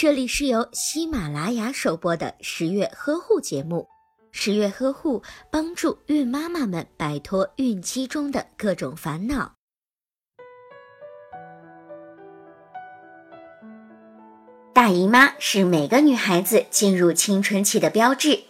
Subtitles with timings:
[0.00, 3.88] 这里是由喜马拉雅首播的十月呵护节目。
[4.30, 9.54] 十月呵护帮助孕妈妈们摆脱孕期中的各种烦恼。
[14.72, 18.44] 大姨妈是每个女孩子进入青春期的标志。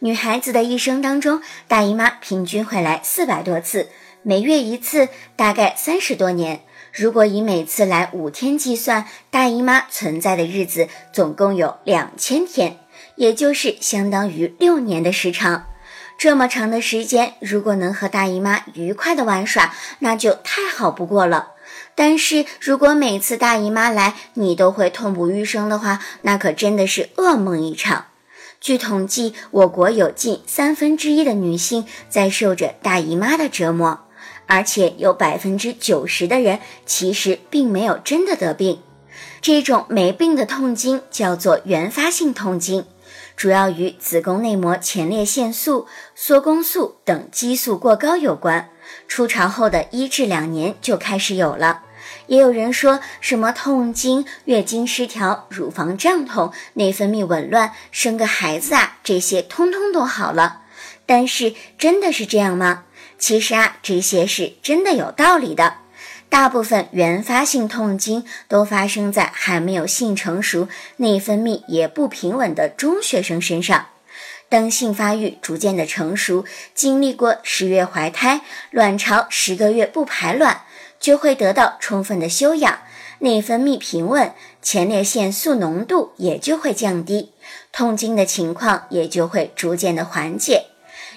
[0.00, 3.88] 女孩子的一生当中，大姨妈平均会来四百多次，
[4.24, 6.64] 每月一次，大概三十多年。
[6.92, 12.78] 如果以每次来五天计算，大姨妈存在的日子总共有两千天，
[13.16, 15.66] 也就是相当于六年的时长。
[16.18, 21.52] 这么长的时间，如果能和大姨妈愉快的玩耍，那就太好不过了。
[21.94, 28.06] 但是如果每次大姨妈来你都会痛不欲生的话，那可真的是噩梦一场。
[28.60, 34.07] 据统计，我国有近三分之一的女性在受着大姨妈的折磨。
[34.48, 38.80] 而且有百分之九十的人其实并没有真的得病，
[39.40, 42.86] 这种没病的痛经叫做原发性痛经，
[43.36, 48.70] 主要与子宫内膜前列腺素、缩宫素等激素过高有关。
[49.06, 51.82] 初潮后的一至两年就开始有了。
[52.28, 60.62] 也有人说什么痛经、月经失调、乳房胀痛、内分泌紊乱，生个孩子啊，这些通通都好了。
[61.04, 62.84] 但是真的是这样吗？
[63.18, 65.78] 其实啊，这些是真的有道理的。
[66.30, 73.86] 大部分原发性痛经都发生在还没有性成熟、内分泌也不平稳的中学生身上。
[74.50, 80.62] 当性发育逐渐的成熟，经历过十月怀胎、卵巢十个月不排卵，
[81.00, 82.78] 就会得到充分的休养，
[83.18, 84.32] 内分泌平稳，
[84.62, 87.32] 前列腺素浓度也就会降低，
[87.72, 90.67] 痛经的情况也就会逐渐的缓解。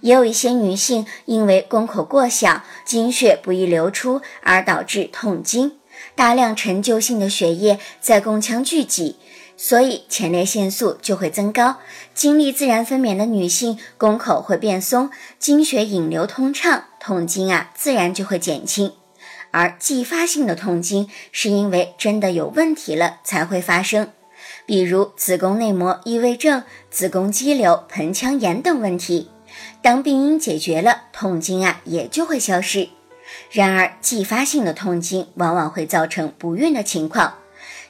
[0.00, 5.72] 也有一些女性因为宫口过小、经血不易流出而导致痛经，
[6.14, 9.16] 大量陈旧性的血液在宫腔聚集，
[9.56, 11.76] 所以前列腺素就会增高。
[12.14, 18.92] 经历自然分娩的女性，宫口会变松，经血引流通畅，痛经啊自然就会减轻。
[19.52, 24.12] 而继发性的痛经是因为真的有问题了才会发生，
[24.66, 29.30] 比如子宫内膜异位症、子宫肌瘤、盆腔炎等问题。
[29.82, 32.88] 当病因解决了，痛经啊也就会消失。
[33.50, 37.34] 然而，继发性的痛经往往会造成不孕的情况。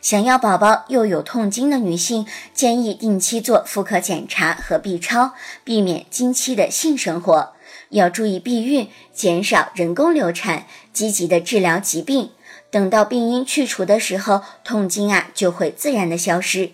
[0.01, 5.33] 想要宝宝又有痛经的女性，建议定期做妇科检查和 B 超，
[5.65, 7.55] 避免经期的性生活。
[7.91, 12.31] 要注意避孕，减少人工流产，积极的治疗疾病。
[12.71, 16.73] 等到病因去除的时候，痛经啊就会自然的消失。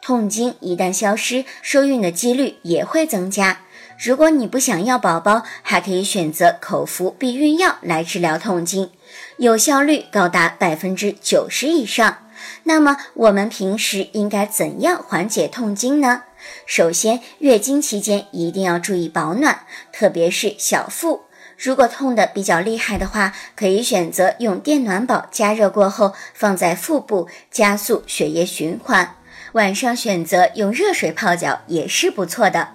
[0.00, 3.60] 痛经一旦消失，受孕的几率也会增加。
[4.02, 8.90] 如果你不想要宝宝，还可以选择口服避孕药来治疗痛经，
[9.36, 12.18] 有效率高达百分之九十以上。
[12.64, 16.24] 那么我们平时应该怎样缓解痛经呢？
[16.66, 19.60] 首先，月经期间一定要注意保暖，
[19.92, 21.26] 特别是小腹。
[21.56, 29.14] 如果痛得比较厉害的话，可以选择用电暖宝加热过后放在腹部，加速血液循环。
[29.52, 32.70] 晚上选择用热水泡脚也是不错的。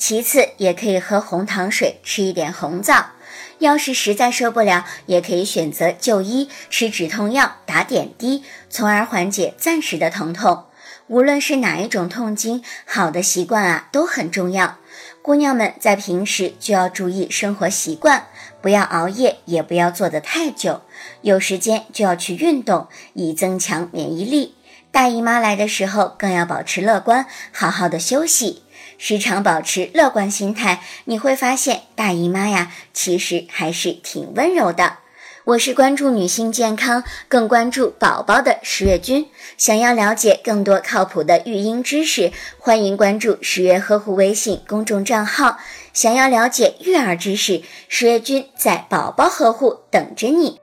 [0.00, 3.10] 其次，也可以喝红糖水，吃一点红枣。
[3.58, 10.64] 要是实在受不了，也可以选择就医，吃止痛药，打点滴，从而缓解暂时的疼痛。
[11.08, 14.78] 无论是哪一种痛经，好的习惯啊都很重要。
[15.20, 18.28] 姑娘们在平时就要注意生活习惯，
[18.62, 20.80] 不要熬夜，也不要坐得太久。
[21.20, 24.54] 有时间就要去运动，以增强免疫力。
[24.90, 28.62] 大姨妈来的时候，更要保持乐观，好好的休息。
[29.02, 34.98] 时常保持乐观心态，你会发现大姨妈呀，其实还是挺温柔的。
[35.44, 39.26] 我是关注女性健康，更关注宝宝的十月君。
[39.56, 45.56] 想要了解更多靠谱的育婴知识，欢迎关注十月呵护微信公众账号。
[45.94, 50.60] 想要了解育儿知识，十月君在宝宝呵护等着你。